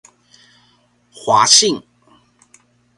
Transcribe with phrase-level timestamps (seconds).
[1.11, 1.79] 華信